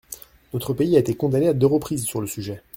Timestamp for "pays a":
0.73-0.99